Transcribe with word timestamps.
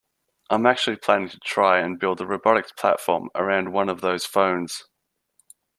I'm 0.49 0.65
actually 0.65 0.95
planning 0.95 1.29
to 1.29 1.37
try 1.37 1.77
and 1.77 1.99
build 1.99 2.21
a 2.21 2.25
robotics 2.25 2.71
platform 2.71 3.29
around 3.35 3.71
one 3.71 3.87
of 3.87 4.01
those 4.01 4.25
phones. 4.25 4.85